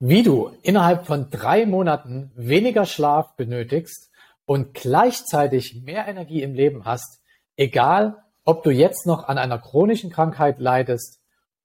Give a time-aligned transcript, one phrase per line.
[0.00, 4.12] Wie du innerhalb von drei Monaten weniger Schlaf benötigst
[4.46, 7.20] und gleichzeitig mehr Energie im Leben hast,
[7.56, 11.18] egal ob du jetzt noch an einer chronischen Krankheit leidest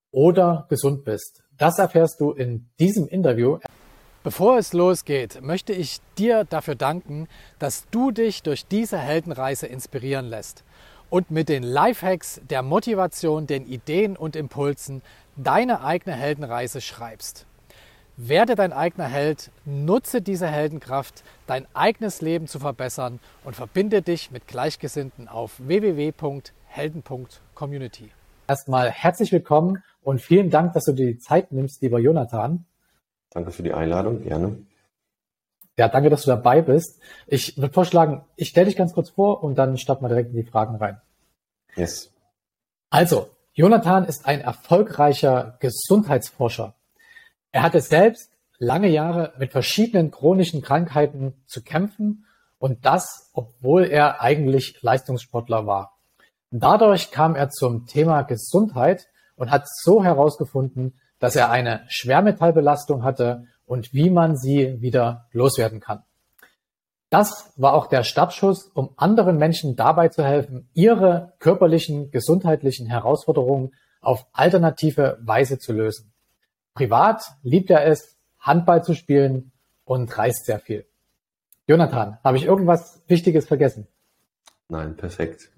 [0.09, 1.43] oder gesund bist.
[1.59, 3.59] Das erfährst du in diesem Interview.
[4.23, 7.27] Bevor es losgeht, möchte ich dir dafür danken,
[7.59, 10.63] dass du dich durch diese Heldenreise inspirieren lässt
[11.11, 15.03] und mit den Lifehacks, der Motivation, den Ideen und Impulsen
[15.35, 17.45] deine eigene Heldenreise schreibst.
[18.15, 24.29] Werde dein eigener Held, nutze diese Heldenkraft, dein eigenes Leben zu verbessern und verbinde dich
[24.29, 28.11] mit Gleichgesinnten auf www.helden.community.
[28.47, 32.65] Erstmal herzlich willkommen und vielen Dank, dass du dir die Zeit nimmst, lieber Jonathan.
[33.31, 34.59] Danke für die Einladung, gerne.
[35.75, 37.01] Ja, danke, dass du dabei bist.
[37.25, 40.35] Ich würde vorschlagen, ich stelle dich ganz kurz vor und dann starten wir direkt in
[40.35, 41.01] die Fragen rein.
[41.75, 42.13] Yes.
[42.91, 46.75] Also, Jonathan ist ein erfolgreicher Gesundheitsforscher.
[47.53, 52.25] Er hatte selbst lange Jahre mit verschiedenen chronischen Krankheiten zu kämpfen
[52.57, 55.99] und das, obwohl er eigentlich Leistungssportler war.
[56.49, 63.45] Dadurch kam er zum Thema Gesundheit und hat so herausgefunden, dass er eine Schwermetallbelastung hatte
[63.65, 66.01] und wie man sie wieder loswerden kann.
[67.11, 73.73] Das war auch der Startschuss, um anderen Menschen dabei zu helfen, ihre körperlichen, gesundheitlichen Herausforderungen
[74.01, 76.12] auf alternative Weise zu lösen.
[76.73, 79.51] Privat liebt er es, Handball zu spielen
[79.85, 80.85] und reist sehr viel.
[81.67, 83.87] Jonathan, habe ich irgendwas Wichtiges vergessen?
[84.67, 85.49] Nein, perfekt.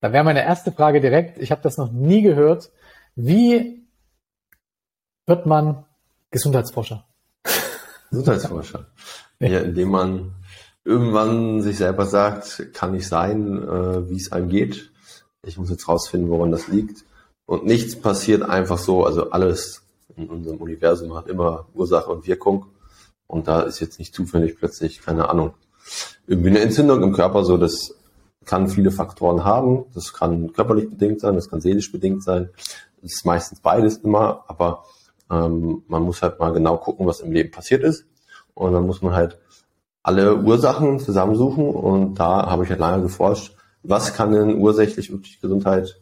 [0.00, 2.70] Da wäre meine erste Frage direkt, ich habe das noch nie gehört.
[3.14, 3.86] Wie
[5.26, 5.84] wird man
[6.30, 7.04] Gesundheitsforscher?
[8.10, 8.86] Gesundheitsforscher.
[9.40, 10.34] ja, indem man
[10.84, 14.90] irgendwann sich selber sagt, kann ich sein, äh, wie es einem geht.
[15.42, 17.04] Ich muss jetzt rausfinden, woran das liegt.
[17.44, 19.87] Und nichts passiert einfach so, also alles
[20.18, 22.66] in unserem Universum hat immer Ursache und Wirkung.
[23.26, 25.54] Und da ist jetzt nicht zufällig plötzlich, keine Ahnung,
[26.26, 27.94] irgendwie eine Entzündung im Körper so, das
[28.44, 29.84] kann viele Faktoren haben.
[29.94, 32.50] Das kann körperlich bedingt sein, das kann seelisch bedingt sein.
[33.02, 34.84] Das ist meistens beides immer, aber
[35.30, 38.06] ähm, man muss halt mal genau gucken, was im Leben passiert ist.
[38.54, 39.38] Und dann muss man halt
[40.02, 41.68] alle Ursachen zusammensuchen.
[41.68, 46.00] Und da habe ich halt lange geforscht, was kann denn ursächlich wirklich Gesundheit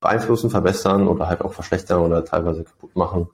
[0.00, 3.28] beeinflussen, verbessern oder halt auch verschlechtern oder teilweise kaputt machen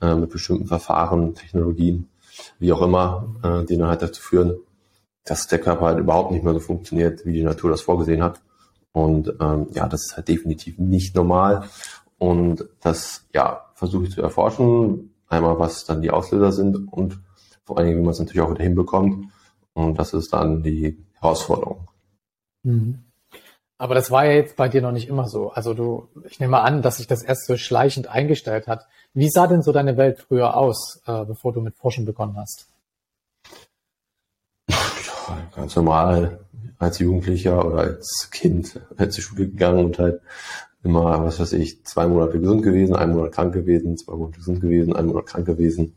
[0.00, 2.08] äh, mit bestimmten Verfahren, Technologien,
[2.58, 4.58] wie auch immer, äh, die dann halt dazu führen,
[5.24, 8.40] dass der Körper halt überhaupt nicht mehr so funktioniert, wie die Natur das vorgesehen hat.
[8.92, 11.68] Und ähm, ja, das ist halt definitiv nicht normal.
[12.18, 15.14] Und das ja versuche ich zu erforschen.
[15.28, 17.20] Einmal, was dann die Auslöser sind und
[17.64, 19.30] vor allen Dingen, wie man es natürlich auch wieder hinbekommt.
[19.74, 21.88] Und das ist dann die Herausforderung.
[22.64, 22.98] Mhm.
[23.80, 25.52] Aber das war ja jetzt bei dir noch nicht immer so.
[25.52, 28.86] Also du, ich nehme an, dass sich das erst so schleichend eingestellt hat.
[29.14, 32.66] Wie sah denn so deine Welt früher aus, äh, bevor du mit Forschen begonnen hast?
[35.56, 36.40] Ganz normal
[36.78, 40.20] als Jugendlicher oder als Kind halt zur Schule gegangen und halt
[40.82, 44.60] immer, was weiß ich, zwei Monate gesund gewesen, ein Monat krank gewesen, zwei Monate gesund
[44.60, 45.96] gewesen, ein Monat krank gewesen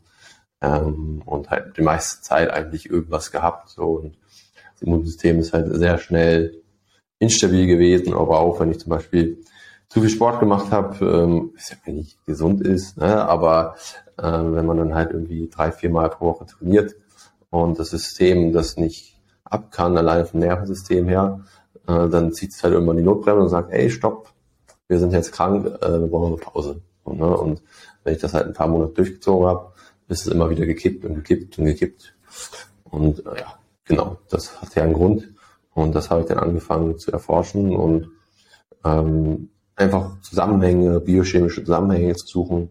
[0.62, 4.16] ähm, und halt die meiste Zeit eigentlich irgendwas gehabt so und
[4.72, 6.63] das Immunsystem ist halt sehr schnell
[7.24, 9.38] instabil gewesen, aber auch wenn ich zum Beispiel
[9.88, 13.26] zu viel Sport gemacht habe, ähm, was ja nicht gesund ist, ne?
[13.28, 13.76] aber
[14.16, 16.94] äh, wenn man dann halt irgendwie drei, vier Mal pro Woche trainiert
[17.50, 21.40] und das System das nicht ab kann, alleine vom Nervensystem her,
[21.86, 24.32] äh, dann zieht es halt irgendwann die Notbremse und sagt, ey, stopp,
[24.88, 26.80] wir sind jetzt krank, äh, wir brauchen eine Pause.
[27.04, 27.36] Und, ne?
[27.36, 27.62] und
[28.02, 29.72] wenn ich das halt ein paar Monate durchgezogen habe,
[30.08, 32.14] ist es immer wieder gekippt und gekippt und gekippt.
[32.84, 33.54] Und äh, ja,
[33.84, 35.33] genau, das hat ja einen Grund.
[35.74, 38.10] Und das habe ich dann angefangen zu erforschen und
[38.84, 42.70] ähm, einfach Zusammenhänge, biochemische Zusammenhänge zu suchen,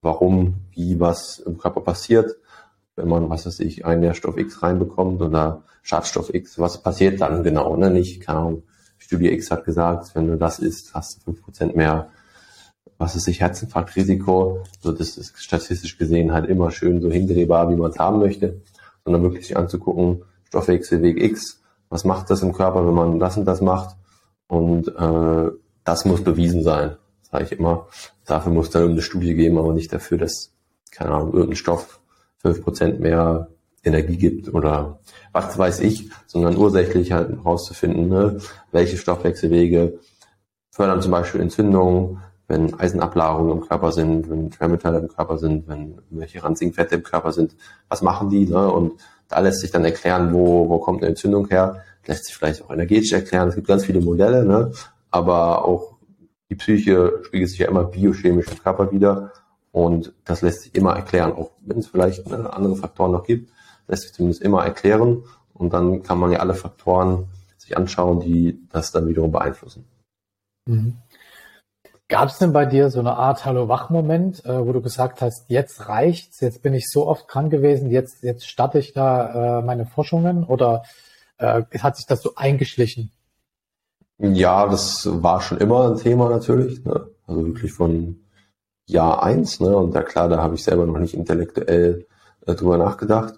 [0.00, 2.36] warum, wie, was im Körper passiert,
[2.96, 7.42] wenn man, was weiß ich, einen Nährstoff X reinbekommt oder Schadstoff X, was passiert dann
[7.42, 7.90] genau, ne?
[7.90, 8.62] Nicht, keine Ahnung,
[8.98, 12.08] Studie X hat gesagt, wenn du das isst, hast du fünf Prozent mehr,
[12.96, 17.76] was ist sich Herzinfarktrisiko, so das ist statistisch gesehen halt immer schön so hindrehbar, wie
[17.76, 18.60] man es haben möchte,
[19.04, 21.57] sondern wirklich sich anzugucken, Stoffwechselweg X,
[21.88, 23.96] was macht das im Körper, wenn man das und das macht.
[24.46, 25.50] Und äh,
[25.84, 27.86] das muss bewiesen sein, sage ich immer.
[28.26, 30.52] Dafür muss dann eine Studie geben, aber nicht dafür, dass,
[30.90, 32.00] keine Ahnung, irgendein Stoff
[32.38, 33.48] fünf Prozent mehr
[33.84, 35.00] Energie gibt oder
[35.32, 38.38] was weiß ich, sondern ursächlich halt herauszufinden, ne,
[38.72, 39.98] welche Stoffwechselwege
[40.70, 46.00] fördern zum Beispiel Entzündungen, wenn Eisenablagerungen im Körper sind, wenn Schwermetalle im Körper sind, wenn
[46.10, 47.54] welche ranzigen Fette im Körper sind,
[47.88, 48.46] was machen die?
[48.46, 48.70] Ne?
[48.70, 48.94] Und
[49.28, 52.70] da lässt sich dann erklären, wo, wo kommt eine Entzündung her, lässt sich vielleicht auch
[52.70, 53.48] energetisch erklären.
[53.48, 54.72] Es gibt ganz viele Modelle, ne?
[55.10, 55.96] aber auch
[56.50, 59.32] die Psyche spiegelt sich ja immer biochemisch im Körper wieder.
[59.70, 63.52] Und das lässt sich immer erklären, auch wenn es vielleicht ne, andere Faktoren noch gibt,
[63.86, 65.24] lässt sich zumindest immer erklären.
[65.52, 67.26] Und dann kann man ja alle Faktoren
[67.58, 69.84] sich anschauen, die das dann wiederum beeinflussen.
[70.66, 70.94] Mhm.
[72.10, 75.88] Gab es denn bei dir so eine Art Hallo-Wach-Moment, äh, wo du gesagt hast, jetzt
[75.88, 79.84] reicht's, jetzt bin ich so oft krank gewesen, jetzt, jetzt starte ich da äh, meine
[79.84, 80.84] Forschungen oder
[81.36, 83.12] äh, hat sich das so eingeschlichen?
[84.16, 86.82] Ja, das war schon immer ein Thema natürlich.
[86.82, 87.08] Ne?
[87.26, 88.20] Also wirklich von
[88.86, 89.60] Jahr eins.
[89.60, 89.76] Ne?
[89.76, 92.06] Und da klar, da habe ich selber noch nicht intellektuell
[92.46, 93.34] äh, drüber nachgedacht.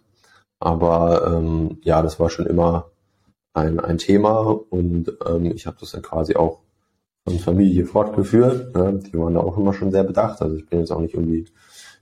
[0.60, 2.92] Aber ähm, ja, das war schon immer
[3.52, 6.60] ein, ein Thema und ähm, ich habe das dann quasi auch
[7.30, 8.74] von Familie fortgeführt.
[8.74, 9.00] Ne?
[9.00, 10.42] Die waren da auch immer schon sehr bedacht.
[10.42, 11.46] Also ich bin jetzt auch nicht irgendwie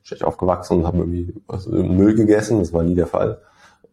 [0.02, 2.58] schlecht aufgewachsen und habe irgendwie was Müll gegessen.
[2.60, 3.40] Das war nie der Fall.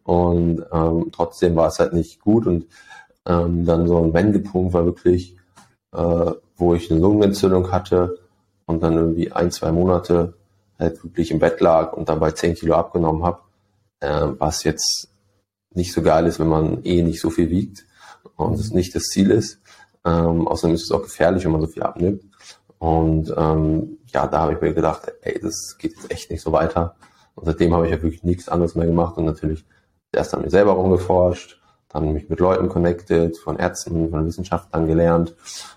[0.02, 2.46] Und ähm, trotzdem war es halt nicht gut.
[2.46, 2.66] Und
[3.26, 5.36] ähm, dann so ein Wendepunkt war wirklich,
[5.92, 8.18] äh, wo ich eine Lungenentzündung hatte
[8.66, 10.34] und dann irgendwie ein, zwei Monate
[10.78, 13.40] halt wirklich im Bett lag und dabei zehn Kilo abgenommen habe,
[14.00, 15.08] äh, was jetzt
[15.74, 17.86] nicht so geil ist, wenn man eh nicht so viel wiegt
[18.36, 19.60] und es nicht das Ziel ist.
[20.06, 22.22] Ähm, außerdem ist es auch gefährlich, wenn man so viel abnimmt.
[22.78, 26.52] Und ähm, ja, da habe ich mir gedacht, ey, das geht jetzt echt nicht so
[26.52, 26.94] weiter.
[27.34, 29.64] Und seitdem habe ich ja wirklich nichts anderes mehr gemacht und natürlich
[30.12, 35.34] erst an mir selber rumgeforscht, dann mich mit Leuten connected, von Ärzten, von Wissenschaftlern gelernt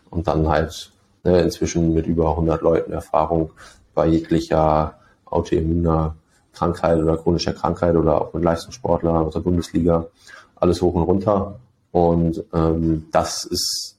[0.10, 0.92] und dann halt
[1.24, 3.52] ne, inzwischen mit über 100 Leuten Erfahrung
[3.94, 6.16] bei jeglicher autoimmuner
[6.54, 10.08] Krankheit oder chronischer Krankheit oder auch mit Leistungssportlern aus der Bundesliga,
[10.56, 11.60] alles hoch und runter.
[11.92, 13.99] Und ähm, das ist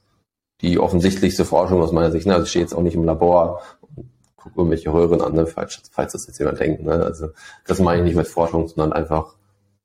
[0.63, 2.27] die offensichtlichste Forschung aus meiner Sicht.
[2.27, 2.35] Ne?
[2.35, 3.63] Also ich stehe jetzt auch nicht im Labor
[3.97, 5.47] und gucke irgendwelche Röhren an, ne?
[5.47, 6.83] falls, falls das jetzt jemand denkt.
[6.83, 6.93] Ne?
[6.93, 7.29] Also
[7.67, 9.35] das meine ich nicht mit Forschung, sondern einfach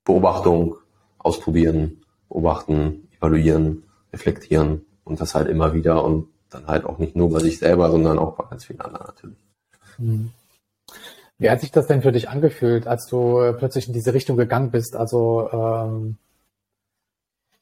[0.04, 0.76] Beobachtung,
[1.18, 3.84] ausprobieren, beobachten, evaluieren,
[4.14, 7.90] reflektieren und das halt immer wieder und dann halt auch nicht nur bei sich selber,
[7.90, 9.38] sondern auch bei ganz vielen anderen natürlich.
[9.98, 10.32] Mhm.
[11.38, 14.38] Wie hat sich das denn für dich angefühlt, als du äh, plötzlich in diese Richtung
[14.38, 14.96] gegangen bist?
[14.96, 16.18] Also ähm,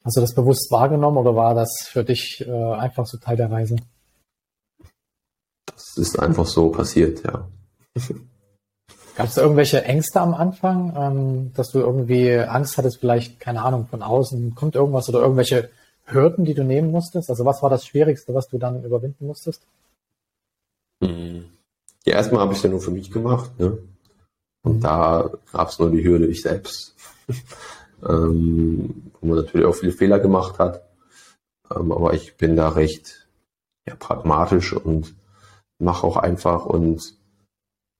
[0.04, 3.50] hast du das bewusst wahrgenommen oder war das für dich äh, einfach so Teil der
[3.50, 3.76] Reise?
[5.66, 7.48] Das ist einfach so passiert, ja.
[9.16, 13.62] Gab es da irgendwelche Ängste am Anfang, ähm, dass du irgendwie Angst hattest, vielleicht, keine
[13.62, 15.70] Ahnung, von außen kommt irgendwas oder irgendwelche
[16.04, 17.30] Hürden, die du nehmen musstest?
[17.30, 19.62] Also was war das Schwierigste, was du dann überwinden musstest?
[21.00, 21.44] Mhm.
[22.04, 23.58] Ja, erstmal habe ich es ja nur für mich gemacht.
[23.58, 23.78] Ne?
[24.62, 26.96] Und da gab es nur die Hürde ich selbst.
[28.08, 30.86] ähm, wo man natürlich auch viele Fehler gemacht hat.
[31.74, 33.26] Ähm, aber ich bin da recht
[33.86, 35.14] ja, pragmatisch und
[35.78, 37.14] mache auch einfach und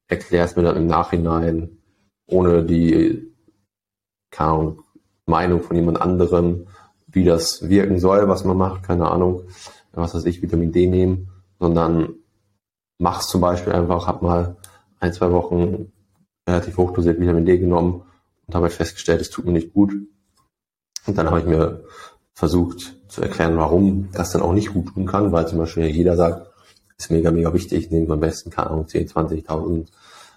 [0.07, 1.79] erkläre es mir dann im Nachhinein,
[2.27, 3.33] ohne die
[4.31, 4.83] keine Ahnung,
[5.27, 6.67] Meinung von jemand anderem,
[7.07, 9.45] wie das wirken soll, was man macht, keine Ahnung,
[9.93, 12.17] was weiß ich, Vitamin D nehmen, sondern
[12.99, 14.57] mach's zum Beispiel einfach, hab mal
[15.01, 15.93] ein, zwei Wochen
[16.47, 18.03] relativ hochdosiert Vitamin D genommen
[18.47, 19.95] und habe halt festgestellt, es tut mir nicht gut.
[21.07, 21.85] Und dann habe ich mir
[22.33, 26.17] versucht zu erklären, warum das dann auch nicht gut tun kann, weil zum Beispiel jeder
[26.17, 26.51] sagt,
[26.99, 29.87] ist mega, mega wichtig, nehmen wir am besten, keine Ahnung, 10, 20.000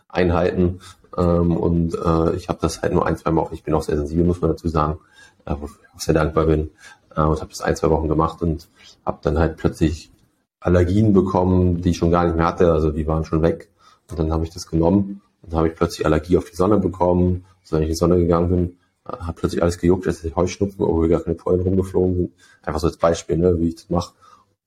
[0.07, 0.79] Einheiten.
[1.17, 3.97] Ähm, und äh, ich habe das halt nur ein, zwei Wochen, ich bin auch sehr
[3.97, 4.99] sensibel, muss man dazu sagen,
[5.45, 6.71] äh, wofür ich auch sehr dankbar bin.
[7.15, 8.67] Äh, und habe das ein, zwei Wochen gemacht und
[9.05, 10.11] habe dann halt plötzlich
[10.59, 13.69] Allergien bekommen, die ich schon gar nicht mehr hatte, also die waren schon weg.
[14.09, 17.45] Und dann habe ich das genommen und habe ich plötzlich Allergie auf die Sonne bekommen.
[17.61, 18.77] Also wenn ich in die Sonne gegangen bin,
[19.07, 22.33] hat plötzlich alles gejuckt, als ich Heuschnupfen, obwohl gar keine Pollen rumgeflogen sind.
[22.63, 24.13] Einfach so als Beispiel, ne, wie ich das mache.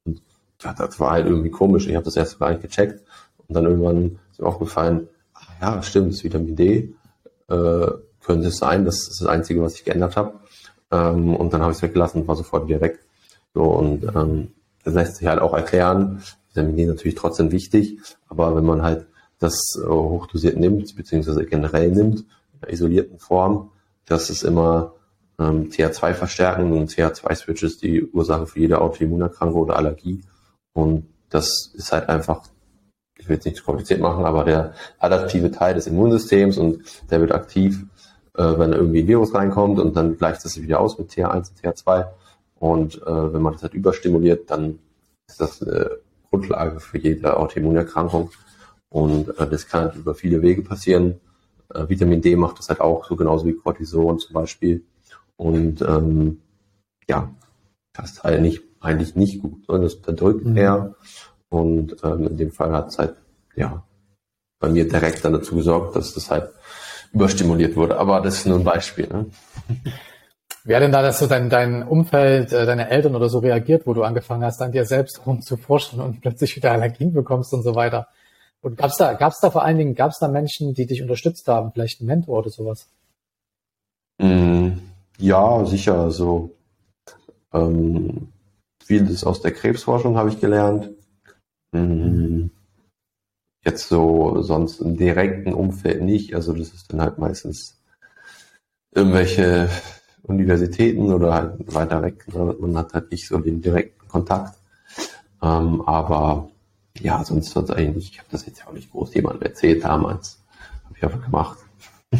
[0.04, 0.22] Und
[0.62, 1.86] ja, das war halt irgendwie komisch.
[1.86, 3.02] Ich habe das erst gar nicht gecheckt.
[3.46, 6.94] Und dann irgendwann ist mir aufgefallen, ach ja, stimmt, das Vitamin D
[7.48, 7.86] äh,
[8.22, 8.84] könnte es sein.
[8.84, 10.40] Das ist das Einzige, was ich geändert habe.
[10.90, 13.00] Ähm, und dann habe ich es weggelassen und war sofort wieder weg.
[13.54, 14.52] So, und ähm,
[14.84, 16.22] das lässt sich halt auch erklären.
[16.48, 19.06] Vitamin D ist natürlich trotzdem wichtig, aber wenn man halt
[19.38, 23.70] das äh, hochdosiert nimmt, beziehungsweise generell nimmt, in einer isolierten Form,
[24.10, 24.94] das ist immer
[25.38, 30.20] ähm, TH2 verstärken und TH2 ist die Ursache für jede Autoimmunerkrankung oder Allergie.
[30.72, 32.42] Und das ist halt einfach,
[33.18, 37.20] ich will es nicht zu kompliziert machen, aber der adaptive Teil des Immunsystems und der
[37.20, 37.84] wird aktiv,
[38.36, 41.50] äh, wenn irgendwie ein Virus reinkommt und dann gleicht das sich wieder aus mit TH1
[41.50, 42.06] und TH2
[42.58, 44.80] und äh, wenn man das halt überstimuliert, dann
[45.28, 45.98] ist das eine
[46.30, 48.30] Grundlage für jede Autoimmunerkrankung.
[48.88, 51.20] Und äh, das kann halt über viele Wege passieren.
[51.74, 54.84] Äh, Vitamin D macht das halt auch, so genauso wie Cortison zum Beispiel.
[55.36, 56.40] Und ähm,
[57.08, 57.30] ja,
[57.92, 59.64] das ist halt nicht, eigentlich nicht gut.
[59.66, 60.56] sondern Das unterdrückt mhm.
[60.56, 60.94] er.
[61.48, 63.16] Und ähm, in dem Fall hat es halt,
[63.56, 63.82] ja,
[64.60, 66.50] bei mir direkt dann dazu gesorgt, dass das halt
[67.12, 67.98] überstimuliert wurde.
[67.98, 69.08] Aber das ist nur ein Beispiel.
[69.08, 69.26] Ne?
[70.64, 73.86] Wie hat denn da das so dein, dein Umfeld, äh, deine Eltern oder so reagiert,
[73.86, 77.74] wo du angefangen hast, an dir selbst rumzuforschen und plötzlich wieder Allergien bekommst und so
[77.74, 78.08] weiter?
[78.62, 81.72] Und gab's da, gab's da vor allen Dingen, gab's da Menschen, die dich unterstützt haben,
[81.72, 82.88] vielleicht ein Mentor oder sowas?
[84.18, 84.72] Mm,
[85.18, 86.10] ja, sicher.
[86.10, 86.56] So
[87.52, 88.28] ähm,
[88.84, 90.90] vieles aus der Krebsforschung habe ich gelernt.
[91.72, 92.48] Mm,
[93.64, 96.34] jetzt so sonst im direkten Umfeld nicht.
[96.34, 97.80] Also das ist dann halt meistens
[98.92, 99.70] irgendwelche
[100.22, 102.26] Universitäten oder halt weiter weg.
[102.34, 104.58] Man hat halt nicht so den direkten Kontakt.
[105.42, 106.50] Ähm, aber
[106.98, 108.12] ja, sonst sonst eigentlich nicht.
[108.12, 110.40] Ich habe das jetzt ja auch nicht groß jemandem erzählt damals.
[110.84, 111.58] Habe ich einfach gemacht.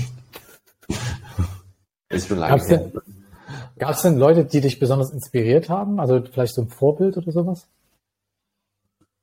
[2.09, 2.91] Ist schon lange her.
[3.79, 6.01] Gab es denn Leute, die dich besonders inspiriert haben?
[6.01, 7.67] Also vielleicht so ein Vorbild oder sowas?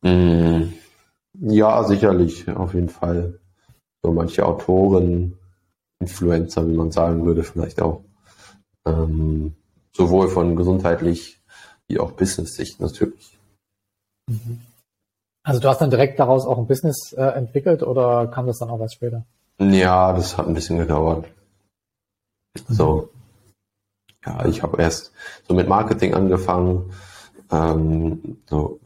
[0.01, 0.73] Mm,
[1.33, 3.39] ja, sicherlich, auf jeden Fall.
[4.03, 5.37] So manche Autoren,
[5.99, 8.03] Influencer, wie man sagen würde, vielleicht auch.
[8.85, 9.55] Ähm,
[9.95, 11.39] sowohl von gesundheitlich
[11.87, 13.37] wie auch Business-Sicht natürlich.
[14.27, 14.61] Mhm.
[15.47, 18.69] Also du hast dann direkt daraus auch ein Business äh, entwickelt oder kam das dann
[18.69, 19.25] auch was später?
[19.59, 21.25] Ja, das hat ein bisschen gedauert.
[22.67, 22.73] Mhm.
[22.73, 23.09] So,
[24.25, 25.13] ja, ich habe erst
[25.47, 26.91] so mit Marketing angefangen.
[27.49, 28.81] Ähm, so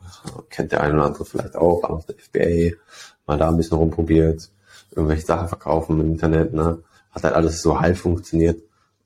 [0.51, 2.77] kennt der eine oder andere vielleicht auch aus der FBA,
[3.25, 4.51] mal da ein bisschen rumprobiert,
[4.91, 6.53] irgendwelche Sachen verkaufen im Internet.
[6.53, 6.83] Ne?
[7.09, 8.61] Hat halt alles so halb funktioniert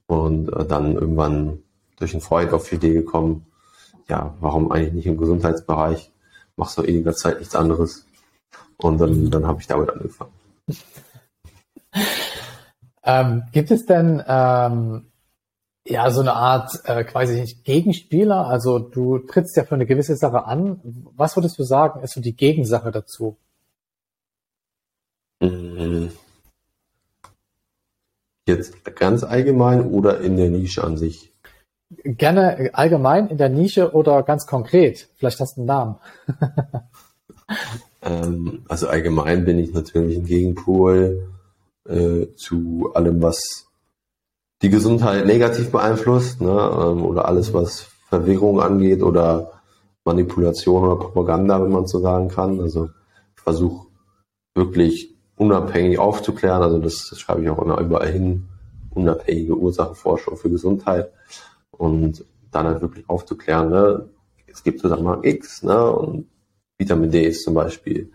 [0.08, 1.60] und äh, dann irgendwann
[1.96, 3.46] durch einen Freund auf die Idee gekommen,
[4.10, 6.12] ja, warum eigentlich nicht im Gesundheitsbereich?
[6.58, 8.06] Machst du eh die Zeit nichts anderes.
[8.78, 10.34] Und dann, dann habe ich damit angefangen.
[13.04, 15.12] Ähm, gibt es denn ähm,
[15.86, 18.48] ja so eine Art äh, quasi nicht Gegenspieler?
[18.48, 20.82] Also du trittst ja für eine gewisse Sache an.
[21.16, 23.38] Was würdest du sagen, ist so die Gegensache dazu?
[25.40, 26.12] Mhm.
[28.48, 31.35] Jetzt ganz allgemein oder in der Nische an sich?
[31.90, 35.08] Gerne allgemein in der Nische oder ganz konkret.
[35.16, 35.96] Vielleicht hast du einen Namen.
[38.02, 41.30] ähm, also allgemein bin ich natürlich ein Gegenpol
[41.88, 43.68] äh, zu allem, was
[44.62, 46.50] die Gesundheit negativ beeinflusst, ne?
[46.50, 49.52] ähm, oder alles, was Verwirrung angeht oder
[50.06, 52.60] Manipulation oder Propaganda, wenn man so sagen kann.
[52.60, 52.90] Also
[53.36, 53.88] ich versuche
[54.56, 58.48] wirklich unabhängig aufzuklären, also das, das schreibe ich auch immer überall hin,
[58.92, 61.12] unabhängige Ursachenforschung für Gesundheit
[61.78, 64.10] und dann halt wirklich aufzuklären, ne?
[64.48, 65.92] es gibt Zusammenhang X ne?
[65.92, 66.28] und
[66.78, 68.12] Vitamin D ist zum Beispiel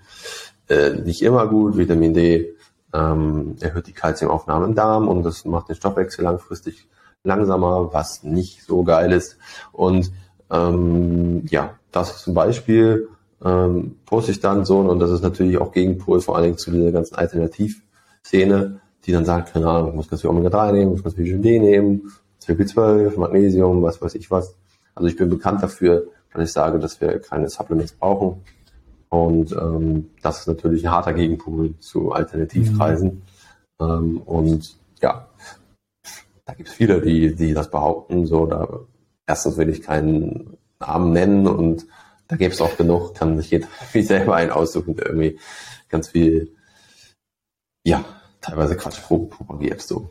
[0.68, 2.54] äh, nicht immer gut, Vitamin D
[2.92, 6.88] ähm, erhöht die Kalziumaufnahme im Darm und das macht den Stoffwechsel langfristig
[7.22, 9.36] langsamer, was nicht so geil ist.
[9.72, 10.10] Und
[10.50, 13.08] ähm, ja, das zum Beispiel
[13.44, 16.70] ähm, poste ich dann so und das ist natürlich auch Gegenpol vor allen Dingen zu
[16.70, 21.14] dieser ganzen Alternativszene, die dann sagt, keine Ahnung, muss ganz viel Omega-3 nehmen, muss ganz
[21.14, 22.12] viel Vitamin D nehmen,
[22.42, 24.54] CP12, Magnesium, was weiß ich was.
[24.94, 28.42] Also ich bin bekannt dafür, dass ich sage, dass wir keine Supplements brauchen,
[29.10, 33.22] und ähm, das ist natürlich ein harter Gegenpol zu Alternativpreisen.
[33.80, 33.86] Mhm.
[33.86, 35.28] Ähm, und ja,
[36.46, 38.24] da gibt es viele, die, die das behaupten.
[38.24, 38.68] So, da
[39.26, 41.86] erstens will ich keinen Namen nennen und
[42.28, 45.40] da gäbe es auch genug, kann sich jeder wie selber einen aussuchen, der irgendwie
[45.88, 46.54] ganz viel,
[47.84, 48.04] ja,
[48.40, 49.82] teilweise Quatsch propagiert.
[49.82, 50.08] So.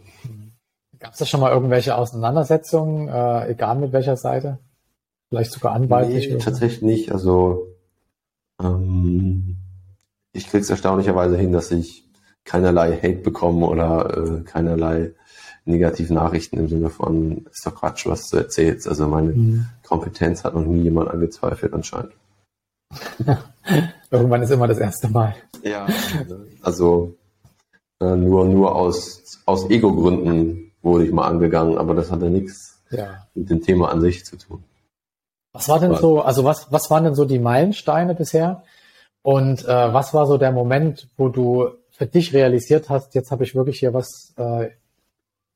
[1.00, 4.60] Gab es da schon mal irgendwelche Auseinandersetzungen, äh, egal mit welcher Seite?
[5.30, 6.30] Vielleicht sogar anwaltlich?
[6.30, 7.12] Nee, tatsächlich nicht.
[7.12, 7.68] Also
[8.62, 9.58] ähm,
[10.34, 12.04] ich kriege es erstaunlicherweise hin, dass ich
[12.44, 15.14] keinerlei Hate bekomme oder äh, keinerlei
[15.66, 18.88] negative Nachrichten im Sinne von, ist doch Quatsch, was du erzählst.
[18.88, 19.66] Also meine mhm.
[19.88, 22.14] Kompetenz hat noch nie jemand angezweifelt anscheinend.
[24.12, 25.36] Irgendwann ist immer das erste Mal.
[25.64, 25.88] Ja,
[26.62, 27.16] also
[28.02, 33.28] äh, nur, nur aus, aus Ego-Gründen wurde ich mal angegangen, aber das hatte nichts ja.
[33.36, 34.64] mit dem Thema an sich zu tun.
[35.54, 38.64] Was war denn so, also was, was waren denn so die Meilensteine bisher?
[39.22, 43.44] Und äh, was war so der Moment, wo du für dich realisiert hast, jetzt habe
[43.44, 44.70] ich wirklich hier was äh,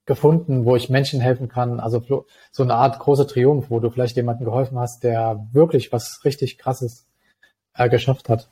[0.06, 1.80] gefunden, wo ich Menschen helfen kann?
[1.80, 2.04] Also
[2.52, 6.58] so eine Art großer Triumph, wo du vielleicht jemandem geholfen hast, der wirklich was richtig
[6.58, 7.06] Krasses
[7.76, 8.50] äh, geschafft hat.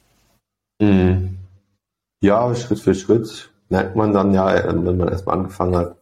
[0.79, 1.39] Mhm.
[2.23, 5.95] Ja, Schritt für Schritt merkt man dann ja, wenn man erstmal angefangen hat,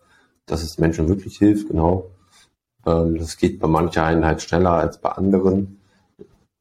[0.52, 2.10] dass es Menschen wirklich hilft, genau.
[2.86, 5.80] Ähm, das geht bei mancher Einheit schneller als bei anderen.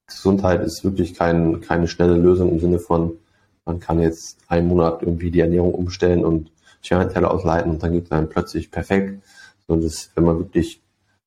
[0.06, 3.18] Gesundheit ist wirklich kein, keine schnelle Lösung im Sinne von,
[3.64, 8.06] man kann jetzt einen Monat irgendwie die Ernährung umstellen und Scherenteller ausleiten und dann geht
[8.06, 9.22] es einem plötzlich perfekt.
[9.66, 10.82] Und das, wenn man wirklich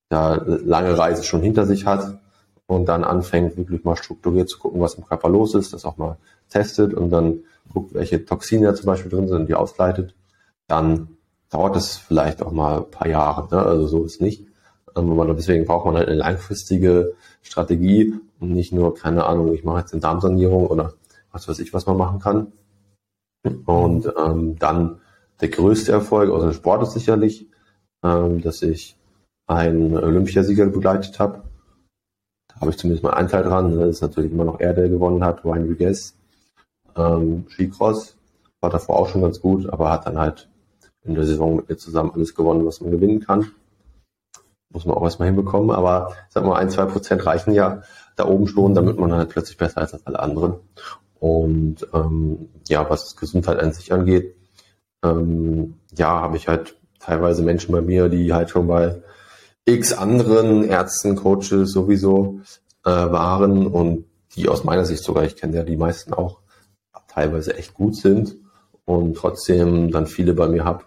[0.09, 2.19] da lange Reise schon hinter sich hat
[2.65, 5.97] und dann anfängt, wirklich mal strukturiert zu gucken, was im Körper los ist, das auch
[5.97, 6.17] mal
[6.49, 10.15] testet und dann guckt, welche Toxine da zum Beispiel drin sind und die ausleitet,
[10.67, 11.09] dann
[11.51, 13.47] dauert es vielleicht auch mal ein paar Jahre.
[13.53, 13.61] Ne?
[13.61, 14.47] Also so ist nicht.
[14.95, 19.81] Ähm, deswegen braucht man halt eine langfristige Strategie und nicht nur, keine Ahnung, ich mache
[19.81, 20.93] jetzt eine Darmsanierung oder
[21.31, 22.51] was weiß ich, was man machen kann.
[23.65, 24.99] Und ähm, dann
[25.39, 27.47] der größte Erfolg aus dem Sport ist sicherlich,
[28.03, 28.97] ähm, dass ich
[29.47, 31.43] einen Olympiasieger begleitet habe.
[32.47, 33.77] Da habe ich zumindest mal einen Teil dran.
[33.77, 36.15] Das ist natürlich immer noch er, der gewonnen hat, Ryan Rodriguez.
[36.95, 38.15] Ähm, Skicross
[38.59, 40.50] war davor auch schon ganz gut, aber hat dann halt
[41.03, 43.51] in der Saison mit mir zusammen alles gewonnen, was man gewinnen kann.
[44.69, 47.81] Muss man auch erstmal hinbekommen, aber sag mal, ein, zwei Prozent reichen ja
[48.15, 50.55] da oben schon, damit man halt plötzlich besser ist als alle anderen.
[51.19, 54.35] Und ähm, ja, was Gesundheit an sich angeht,
[55.03, 59.01] ähm, ja, habe ich halt teilweise Menschen bei mir, die halt schon bei
[59.65, 62.41] x anderen Ärzten, Coaches sowieso
[62.85, 64.05] äh, waren und
[64.35, 66.39] die aus meiner Sicht sogar, ich kenne ja die meisten auch,
[67.07, 68.37] teilweise echt gut sind
[68.85, 70.85] und trotzdem dann viele bei mir habe,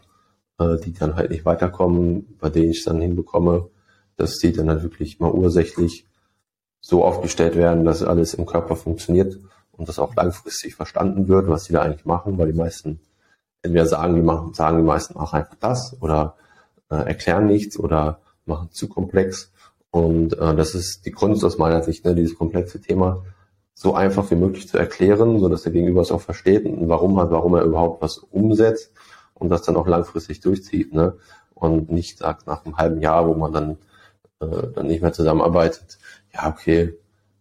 [0.58, 3.68] äh, die dann halt nicht weiterkommen, bei denen ich dann hinbekomme,
[4.16, 6.06] dass die dann halt wirklich mal ursächlich
[6.80, 9.38] so aufgestellt werden, dass alles im Körper funktioniert
[9.73, 13.00] und das auch langfristig verstanden wird, was die da eigentlich machen, weil die meisten
[13.62, 16.37] entweder sagen die machen, sagen die meisten auch einfach das oder
[16.90, 19.50] äh, erklären nichts oder machen zu komplex.
[19.90, 23.25] Und äh, das ist die Kunst aus meiner Sicht, ne, dieses komplexe Thema
[23.75, 27.18] so einfach wie möglich zu erklären, so dass der Gegenüber es auch versteht und warum
[27.18, 28.92] hat, warum er überhaupt was umsetzt
[29.35, 31.14] und das dann auch langfristig durchzieht, ne?
[31.55, 33.79] Und nicht sagt nach einem halben Jahr, wo man dann,
[34.41, 35.99] äh, dann nicht mehr zusammenarbeitet,
[36.33, 36.99] ja, okay,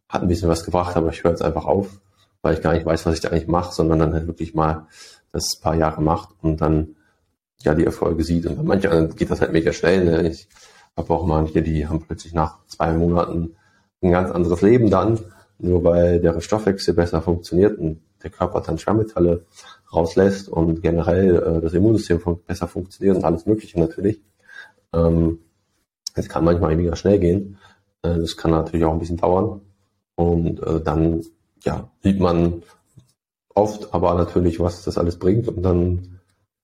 [0.08, 2.00] hat ein bisschen was gebracht, aber ich höre jetzt einfach auf,
[2.42, 4.88] weil ich gar nicht weiß, was ich da eigentlich mache, sondern dann halt wirklich mal
[5.32, 6.96] das paar Jahre macht und dann
[7.62, 8.46] ja die Erfolge sieht.
[8.46, 10.06] Und bei manchen geht das halt mega schnell.
[10.06, 10.30] Ne?
[10.30, 10.48] Ich
[10.96, 13.56] habe auch manche, die haben plötzlich nach zwei Monaten
[14.02, 15.20] ein ganz anderes Leben dann,
[15.58, 19.46] nur weil der Stoffwechsel besser funktioniert und der Körper dann Schwermetalle
[19.96, 24.20] rauslässt und generell äh, das Immunsystem fun besser funktioniert und alles Mögliche natürlich.
[24.94, 25.40] Ähm,
[26.16, 27.58] es kann manchmal weniger schnell gehen.
[28.02, 29.62] Äh, das kann natürlich auch ein bisschen dauern.
[30.16, 31.24] Und äh, dann
[31.64, 32.64] ja, sieht man
[33.54, 35.48] oft aber natürlich, was das alles bringt.
[35.48, 36.20] Und dann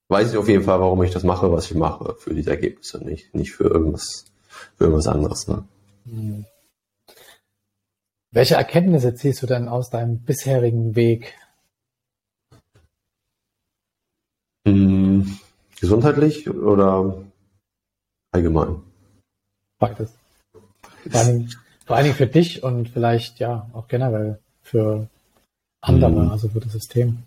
[0.08, 3.04] weiß ich auf jeden Fall, warum ich das mache, was ich mache, für diese Ergebnisse,
[3.04, 4.26] nicht, nicht für irgendwas,
[4.76, 5.48] für irgendwas anderes.
[5.48, 5.64] Ne?
[6.06, 6.46] Mhm.
[8.32, 11.34] Welche Erkenntnisse ziehst du denn aus deinem bisherigen Weg?
[15.80, 17.24] Gesundheitlich oder
[18.32, 18.82] allgemein?
[19.80, 20.12] Beides.
[21.10, 25.08] Vor allen, Dingen, vor allen Dingen für dich und vielleicht ja auch generell für
[25.82, 26.32] andere, hm.
[26.32, 27.24] also für das System.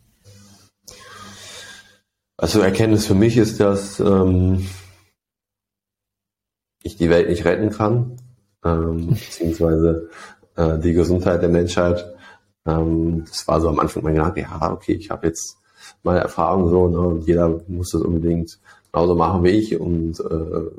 [2.36, 4.68] Also Erkenntnis für mich ist, dass ähm,
[6.82, 8.18] ich die Welt nicht retten kann,
[8.64, 10.10] ähm, beziehungsweise
[10.56, 12.04] äh, die Gesundheit der Menschheit.
[12.66, 15.56] Ähm, das war so am Anfang mein Gedanke, ja, okay, ich habe jetzt
[16.02, 18.58] meine Erfahrung so, ne, und jeder muss das unbedingt
[18.92, 20.70] genauso machen wie ich und äh,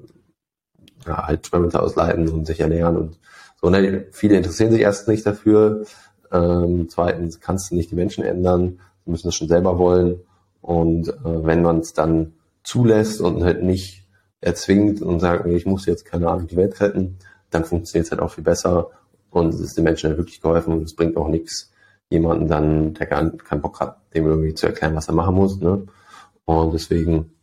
[1.08, 3.20] ja, halt Schwimmen ausleiten und sich ernähren und
[3.62, 3.70] so.
[3.70, 5.86] Ne, viele interessieren sich erst nicht dafür.
[6.32, 10.22] Ähm, zweitens kannst du nicht die Menschen ändern, sie müssen das schon selber wollen.
[10.62, 14.08] Und äh, wenn man es dann zulässt und halt nicht
[14.42, 17.18] erzwingt und sagt, ich muss jetzt keine Ahnung die Welt retten,
[17.50, 18.89] dann funktioniert es halt auch viel besser
[19.30, 21.72] und es ist den Menschen halt wirklich geholfen und es bringt auch nichts,
[22.13, 25.60] jemanden dann, der gar keinen Bock hat, dem irgendwie zu erklären, was er machen muss.
[25.60, 25.86] Ne?
[26.45, 27.34] Und deswegen,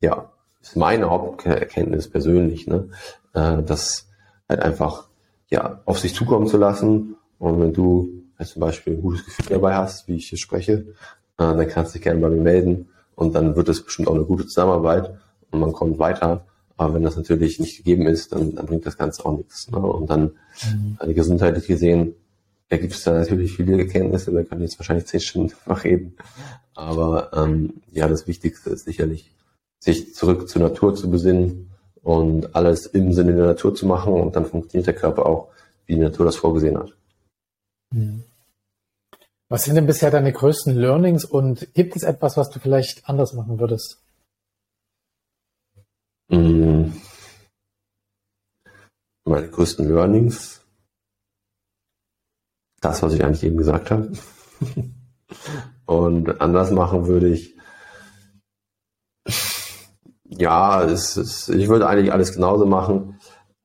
[0.00, 0.30] ja,
[0.62, 2.88] ist meine Haupterkenntnis persönlich, ne?
[3.34, 4.08] äh, das
[4.48, 5.08] halt einfach
[5.50, 7.16] ja auf sich zukommen zu lassen.
[7.38, 10.72] Und wenn du halt zum Beispiel ein gutes Gefühl dabei hast, wie ich hier spreche,
[10.72, 10.84] äh,
[11.36, 14.24] dann kannst du dich gerne bei mir melden und dann wird es bestimmt auch eine
[14.24, 15.14] gute Zusammenarbeit
[15.50, 16.46] und man kommt weiter.
[16.76, 19.70] Aber wenn das natürlich nicht gegeben ist, dann, dann bringt das Ganze auch nichts.
[19.70, 19.78] Ne?
[19.78, 20.32] Und dann
[20.72, 20.98] mhm.
[21.00, 22.14] äh, gesundheitlich gesehen,
[22.68, 26.16] da gibt es da natürlich viele Erkenntnisse, da kann ich jetzt wahrscheinlich zehn Stunden reden.
[26.74, 29.30] Aber ähm, ja, das Wichtigste ist sicherlich,
[29.78, 31.70] sich zurück zur Natur zu besinnen
[32.02, 35.48] und alles im Sinne der Natur zu machen und dann funktioniert der Körper auch,
[35.86, 36.96] wie die Natur das vorgesehen hat.
[37.92, 38.24] Mhm.
[39.48, 43.34] Was sind denn bisher deine größten Learnings und gibt es etwas, was du vielleicht anders
[43.34, 44.02] machen würdest?
[46.28, 46.92] Mm.
[49.24, 50.63] Meine größten Learnings.
[52.84, 54.12] Das, was ich eigentlich eben gesagt habe.
[55.86, 57.56] Und anders machen würde ich.
[60.24, 63.20] Ja, es ist, ich würde eigentlich alles genauso machen.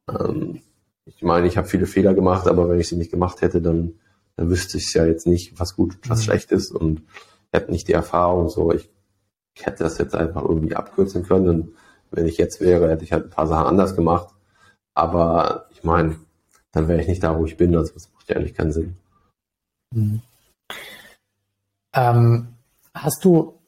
[0.10, 0.62] Ähm,
[1.06, 3.96] ich meine, ich habe viele Fehler gemacht, aber wenn ich sie nicht gemacht hätte, dann,
[4.36, 6.24] dann wüsste ich ja jetzt nicht, was gut und was mhm.
[6.24, 7.04] schlecht ist und
[7.52, 8.50] hätte nicht die Erfahrung.
[8.50, 8.90] So, ich
[9.56, 11.74] hätte das jetzt einfach irgendwie abkürzen können
[12.12, 14.34] wenn ich jetzt wäre, hätte ich halt ein paar Sachen anders gemacht.
[14.94, 16.18] Aber ich meine,
[16.72, 17.76] dann wäre ich nicht da, wo ich bin.
[17.76, 18.98] Also das macht ja eigentlich keinen Sinn.
[19.94, 20.22] Mhm.
[21.94, 22.56] Ähm,
[22.94, 23.60] hast du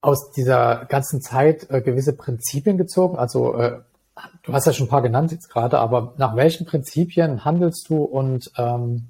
[0.00, 3.18] aus dieser ganzen Zeit äh, gewisse Prinzipien gezogen?
[3.18, 3.80] Also äh,
[4.42, 8.04] du hast ja schon ein paar genannt jetzt gerade, aber nach welchen Prinzipien handelst du?
[8.04, 9.08] Und ähm,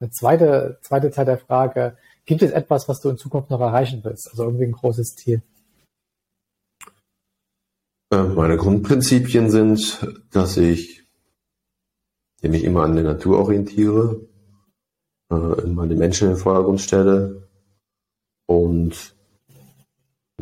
[0.00, 4.00] eine zweite, zweite Teil der Frage, gibt es etwas, was du in Zukunft noch erreichen
[4.04, 4.28] willst?
[4.30, 5.42] Also irgendwie ein großes Ziel?
[8.12, 11.04] Äh, meine Grundprinzipien sind, dass ich
[12.42, 14.20] mich immer an der Natur orientiere,
[15.30, 17.48] äh, immer den Menschen in den Vordergrund stelle
[18.46, 19.14] und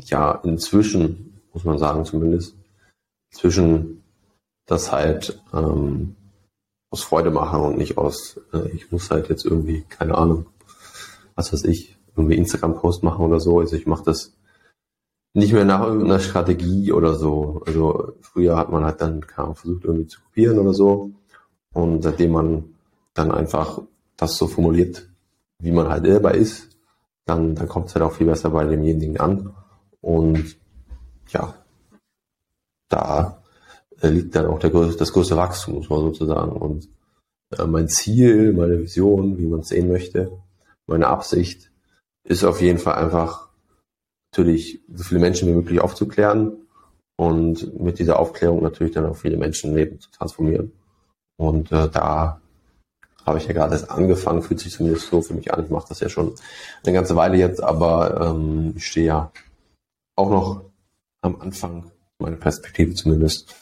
[0.05, 2.57] ja, inzwischen, muss man sagen zumindest,
[3.33, 4.03] inzwischen
[4.67, 6.17] das halt ähm,
[6.91, 10.47] aus Freude mache und nicht aus, äh, ich muss halt jetzt irgendwie, keine Ahnung,
[11.35, 13.61] was weiß ich, irgendwie Instagram-Post machen oder so.
[13.61, 14.33] Also ich mache das
[15.35, 17.63] nicht mehr nach irgendeiner Strategie oder so.
[17.67, 21.11] Also früher hat man halt dann keine versucht irgendwie zu kopieren oder so.
[21.75, 22.65] Und seitdem man
[23.13, 23.83] dann einfach
[24.17, 25.09] das so formuliert,
[25.59, 26.77] wie man halt selber ist,
[27.25, 29.55] dann, dann kommt es halt auch viel besser bei demjenigen an.
[30.01, 30.57] Und
[31.29, 31.55] ja,
[32.89, 33.43] da
[34.01, 36.53] äh, liegt dann auch der das größte Wachstum, muss man sozusagen.
[36.53, 36.89] Und
[37.57, 40.31] äh, mein Ziel, meine Vision, wie man es sehen möchte,
[40.87, 41.71] meine Absicht
[42.25, 43.49] ist auf jeden Fall einfach
[44.33, 46.67] natürlich so viele Menschen wie möglich aufzuklären
[47.17, 50.73] und mit dieser Aufklärung natürlich dann auch viele Menschenleben zu transformieren.
[51.37, 52.41] Und äh, da
[53.27, 55.65] habe ich ja gerade erst angefangen, fühlt sich zumindest so für mich an.
[55.65, 56.35] Ich mache das ja schon
[56.85, 59.33] eine ganze Weile jetzt, aber ähm, ich stehe ja
[60.15, 60.65] auch noch
[61.23, 63.55] am Anfang, meine Perspektive zumindest.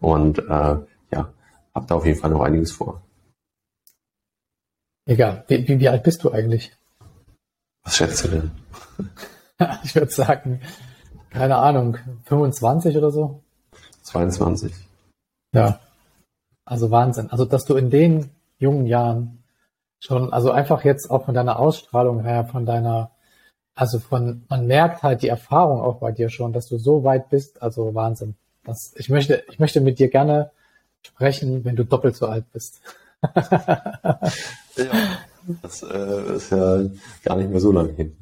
[0.00, 0.76] Und äh,
[1.12, 1.32] ja,
[1.74, 3.02] habe da auf jeden Fall noch einiges vor.
[5.04, 5.44] Egal.
[5.48, 6.74] Wie, wie, wie alt bist du eigentlich?
[7.84, 8.50] Was schätzt du denn?
[9.84, 10.60] ich würde sagen,
[11.30, 13.42] keine Ahnung, 25 oder so?
[14.02, 14.72] 22.
[15.54, 15.80] Ja.
[16.64, 17.30] Also Wahnsinn.
[17.30, 18.30] Also, dass du in den
[18.62, 19.42] jungen Jahren
[20.00, 23.10] schon, also einfach jetzt auch von deiner Ausstrahlung her, von deiner,
[23.74, 27.28] also von, man merkt halt die Erfahrung auch bei dir schon, dass du so weit
[27.28, 28.34] bist, also Wahnsinn.
[28.64, 30.50] Das, ich möchte, ich möchte mit dir gerne
[31.02, 32.80] sprechen, wenn du doppelt so alt bist.
[33.34, 34.20] ja,
[35.62, 36.82] das äh, ist ja
[37.24, 38.16] gar nicht mehr so lange hin.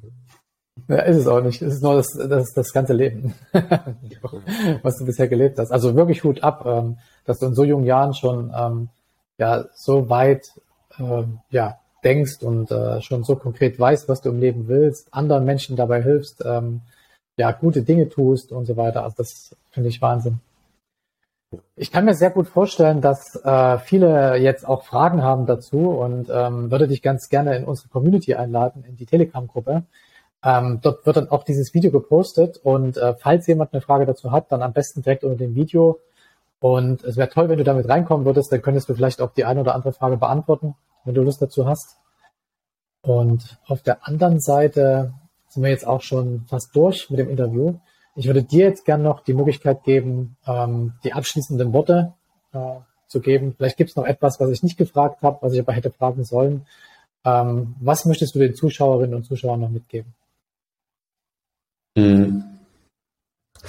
[0.89, 1.63] Ja, ist es auch nicht.
[1.63, 3.35] Es ist nur das, das, das ganze Leben,
[4.83, 5.71] was du bisher gelebt hast.
[5.71, 8.89] Also wirklich Hut ab, ähm, dass du in so jungen Jahren schon ähm,
[9.41, 10.53] ja so weit
[10.99, 15.45] ähm, ja denkst und äh, schon so konkret weißt, was du im Leben willst, anderen
[15.45, 16.83] Menschen dabei hilfst, ähm,
[17.37, 19.03] ja gute Dinge tust und so weiter.
[19.03, 20.41] Also das finde ich Wahnsinn.
[21.75, 26.31] Ich kann mir sehr gut vorstellen, dass äh, viele jetzt auch Fragen haben dazu und
[26.31, 29.83] ähm, würde dich ganz gerne in unsere Community einladen, in die Telegram-Gruppe.
[30.45, 34.31] Ähm, dort wird dann auch dieses Video gepostet und äh, falls jemand eine Frage dazu
[34.31, 35.99] hat, dann am besten direkt unter dem Video.
[36.61, 39.47] Und es wäre toll, wenn du damit reinkommen würdest, dann könntest du vielleicht auch die
[39.47, 41.97] eine oder andere Frage beantworten, wenn du Lust dazu hast.
[43.03, 45.15] Und auf der anderen Seite
[45.49, 47.79] sind wir jetzt auch schon fast durch mit dem Interview.
[48.15, 52.13] Ich würde dir jetzt gerne noch die Möglichkeit geben, ähm, die abschließenden Worte
[52.53, 53.55] äh, zu geben.
[53.57, 56.25] Vielleicht gibt es noch etwas, was ich nicht gefragt habe, was ich aber hätte fragen
[56.25, 56.67] sollen.
[57.25, 60.15] Ähm, was möchtest du den Zuschauerinnen und Zuschauern noch mitgeben?
[61.97, 62.45] Hm.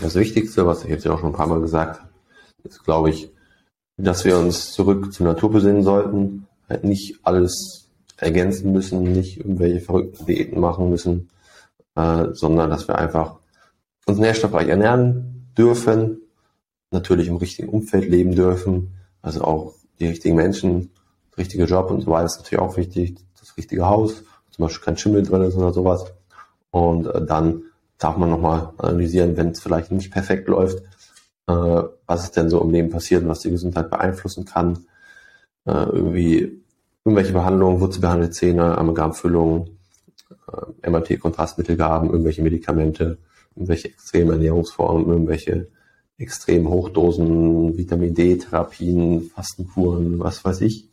[0.02, 2.11] Das Wichtigste, was ich jetzt ja auch schon ein paar Mal gesagt habe,
[2.64, 3.32] ist, glaube ich,
[3.98, 9.82] dass wir uns zurück zur Natur besinnen sollten, halt nicht alles ergänzen müssen, nicht irgendwelche
[9.82, 11.30] verrückten Diäten machen müssen,
[11.96, 13.40] äh, sondern dass wir einfach
[14.06, 16.22] uns nährstoffreich ernähren dürfen,
[16.92, 20.92] natürlich im richtigen Umfeld leben dürfen, also auch die richtigen Menschen,
[21.32, 24.86] der richtige Job und so weiter ist natürlich auch wichtig, das richtige Haus, zum Beispiel
[24.86, 26.06] kein Schimmel drin ist oder sowas.
[26.72, 27.64] Und äh, dann
[27.98, 30.84] darf man nochmal analysieren, wenn es vielleicht nicht perfekt läuft,
[31.48, 34.86] äh, was ist denn so im Leben passiert und was die Gesundheit beeinflussen kann.
[35.66, 36.62] Äh, irgendwie
[37.06, 39.70] irgendwelche Behandlungen, wurzelbehandelte Zähne, Amalgamfüllung,
[40.52, 43.18] äh, MRT-Kontrastmittelgaben, irgendwelche Medikamente,
[43.56, 45.70] irgendwelche extremen Ernährungsformen, irgendwelche
[46.18, 50.90] extrem Hochdosen, Vitamin D-Therapien, Fastenkuren, was weiß ich.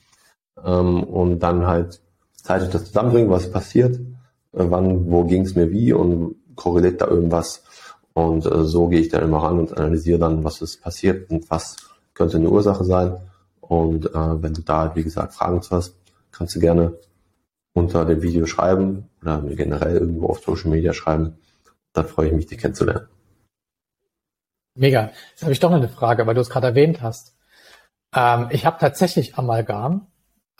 [0.64, 2.00] Ähm, und dann halt
[2.35, 7.09] zeitig das zusammenbringen, was passiert, äh, wann, wo ging es mir wie und korreliert da
[7.09, 7.64] irgendwas.
[8.18, 11.48] Und äh, so gehe ich dann immer ran und analysiere dann, was ist passiert und
[11.52, 11.76] was
[12.14, 13.16] könnte eine Ursache sein.
[13.61, 15.94] Und äh, wenn du da, wie gesagt, Fragen zu hast,
[16.33, 16.98] kannst du gerne
[17.74, 21.38] unter dem Video schreiben oder mir generell irgendwo auf Social Media schreiben.
[21.92, 23.07] Dann freue ich mich, dich kennenzulernen.
[24.74, 25.12] Mega.
[25.31, 27.37] Jetzt habe ich doch noch eine Frage, weil du es gerade erwähnt hast.
[28.12, 30.09] Ähm, ich habe tatsächlich Amalgam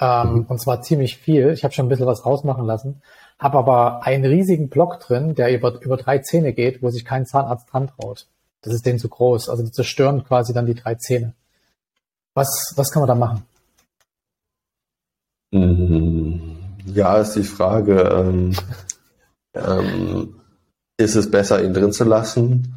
[0.01, 0.47] ähm, mhm.
[0.49, 1.51] und zwar ziemlich viel.
[1.51, 3.03] Ich habe schon ein bisschen was rausmachen lassen
[3.39, 7.27] habe aber einen riesigen Block drin, der über, über drei Zähne geht, wo sich kein
[7.27, 8.27] Zahnarzt dran traut.
[8.63, 9.49] Das ist denen zu groß.
[9.49, 11.35] Also die zerstören quasi dann die drei Zähne.
[12.35, 13.43] Was, was kann man da machen?
[15.53, 16.57] Mhm.
[16.87, 18.57] Ja, ist die Frage, ähm,
[19.55, 20.41] ähm,
[20.97, 22.75] ist es besser, ihn drin zu lassen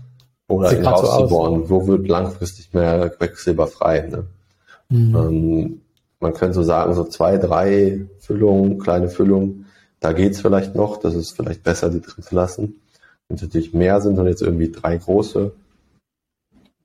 [0.48, 1.66] oder Sieht ihn rauszubohren?
[1.66, 4.02] So Wo wird langfristig mehr Quecksilber frei?
[4.02, 4.28] Ne?
[4.90, 5.16] Mhm.
[5.16, 5.82] Ähm,
[6.22, 9.66] man könnte so sagen, so zwei, drei Füllungen, kleine Füllungen
[10.00, 12.82] Da geht's vielleicht noch, das ist vielleicht besser, die drin zu lassen.
[13.28, 15.52] Wenn es natürlich mehr sind und jetzt irgendwie drei große,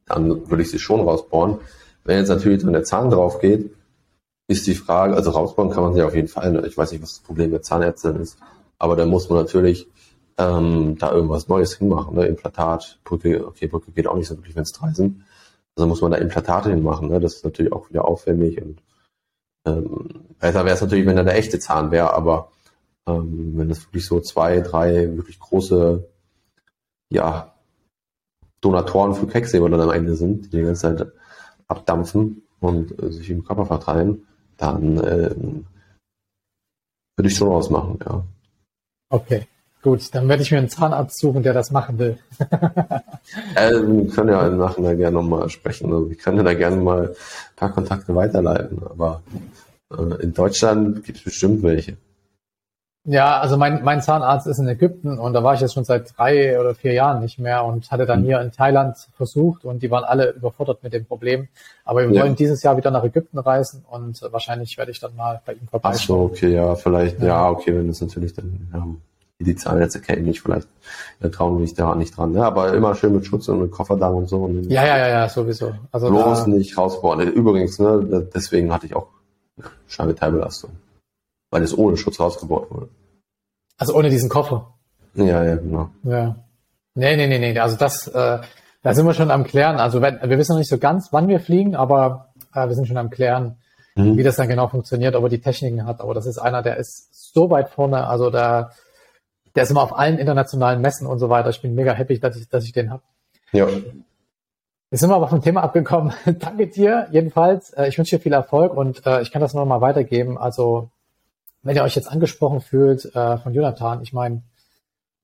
[0.07, 1.59] dann würde ich sie schon rausbohren.
[2.05, 3.75] Wenn jetzt natürlich dann der Zahn drauf geht,
[4.49, 6.65] ist die Frage, also rausbohren kann man sie auf jeden Fall.
[6.67, 8.39] Ich weiß nicht, was das Problem der Zahnärztin ist,
[8.79, 9.89] aber da muss man natürlich
[10.39, 12.15] ähm, da irgendwas Neues hinmachen.
[12.15, 12.27] Ne?
[12.27, 15.25] Implantat, Brücke, okay, Brücke geht auch nicht so wirklich, wenn es drei sind.
[15.75, 17.09] Also muss man da Implantate hinmachen.
[17.09, 17.19] Ne?
[17.19, 18.83] Das ist natürlich auch wieder aufwendig und
[19.67, 22.51] ähm, besser wäre es natürlich, wenn da der echte Zahn wäre, aber
[23.07, 26.09] ähm, wenn das wirklich so zwei, drei wirklich große,
[27.11, 27.55] ja,
[28.61, 31.13] Donatoren für Quecksilber dann am Ende sind, die die ganze Zeit
[31.69, 34.27] abdampfen und äh, sich im Körper verteilen,
[34.57, 35.67] dann ähm,
[37.17, 38.25] würde ich schon ausmachen, ja.
[39.09, 39.47] Okay,
[39.87, 42.19] gut, dann werde ich mir einen Zahnarzt suchen, der das machen will.
[43.55, 45.93] äh, wir können ja im Nachhinein gerne nochmal sprechen.
[45.93, 47.15] Also ich kann ja da gerne mal ein
[47.55, 49.23] paar Kontakte weiterleiten, aber
[49.97, 51.97] äh, in Deutschland gibt es bestimmt welche.
[53.05, 56.19] Ja, also mein, mein Zahnarzt ist in Ägypten und da war ich jetzt schon seit
[56.19, 58.25] drei oder vier Jahren nicht mehr und hatte dann mhm.
[58.25, 61.47] hier in Thailand versucht und die waren alle überfordert mit dem Problem.
[61.85, 62.23] Aber wir ja.
[62.23, 65.69] wollen dieses Jahr wieder nach Ägypten reisen und wahrscheinlich werde ich dann mal bei ihm
[65.69, 65.95] vorbeischauen.
[65.95, 68.85] Ach so, okay, ja, vielleicht, ja, ja okay, wenn es natürlich dann, ja,
[69.39, 70.69] die Zahnärzte kennen mich vielleicht,
[71.21, 72.35] da trauen mich da nicht dran.
[72.35, 74.45] Ja, aber immer schön mit Schutz und mit Kofferdamm und so.
[74.45, 75.75] Und ja, ja, ja, ja, sowieso.
[75.93, 77.21] Also bloß da, nicht rausbauen.
[77.33, 79.09] Übrigens, ne, deswegen hatte ich auch
[79.89, 80.71] Scheibenteilbelastung
[81.51, 82.89] weil es ohne Schutz rausgebaut wurde.
[83.79, 84.75] Also ohne diesen Koffer.
[85.15, 85.91] Ja, ja, genau.
[86.03, 86.37] Ja.
[86.95, 87.59] Nee, nee, nee, nee.
[87.59, 88.39] Also das, äh,
[88.83, 89.79] da sind wir schon am Klären.
[89.79, 92.87] Also wenn, wir wissen noch nicht so ganz, wann wir fliegen, aber äh, wir sind
[92.87, 93.57] schon am Klären,
[93.95, 94.17] mhm.
[94.17, 96.01] wie das dann genau funktioniert, ob er die Techniken hat.
[96.01, 98.07] Aber das ist einer, der ist so weit vorne.
[98.07, 98.71] Also da,
[99.57, 101.49] der ist immer auf allen internationalen Messen und so weiter.
[101.49, 103.03] Ich bin mega happy, dass ich, dass ich den habe.
[103.53, 103.67] Ja.
[104.91, 106.13] Jetzt sind wir aber vom Thema abgekommen.
[106.39, 107.71] Danke dir jedenfalls.
[107.71, 110.39] Äh, ich wünsche dir viel Erfolg und äh, ich kann das nur noch mal weitergeben.
[110.39, 110.91] Also
[111.63, 114.43] wenn ihr euch jetzt angesprochen fühlt äh, von Jonathan, ich meine,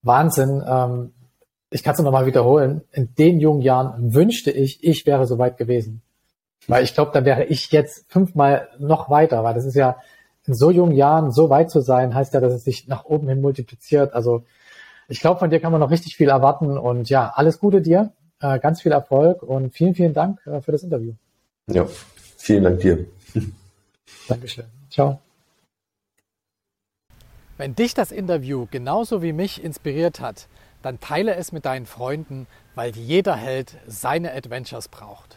[0.02, 1.12] Wahnsinn, ähm,
[1.70, 5.58] ich kann es nochmal wiederholen, in den jungen Jahren wünschte ich, ich wäre so weit
[5.58, 6.02] gewesen.
[6.66, 9.96] Weil ich glaube, da wäre ich jetzt fünfmal noch weiter, weil das ist ja
[10.46, 13.28] in so jungen Jahren so weit zu sein, heißt ja, dass es sich nach oben
[13.28, 14.14] hin multipliziert.
[14.14, 14.44] Also
[15.08, 18.12] ich glaube, von dir kann man noch richtig viel erwarten und ja, alles Gute dir,
[18.40, 21.12] äh, ganz viel Erfolg und vielen, vielen Dank äh, für das Interview.
[21.68, 21.86] Ja,
[22.36, 23.06] vielen Dank dir.
[24.28, 24.64] Dankeschön.
[24.90, 25.20] Ciao.
[27.56, 30.48] Wenn dich das Interview genauso wie mich inspiriert hat,
[30.82, 35.36] dann teile es mit deinen Freunden, weil jeder Held seine Adventures braucht.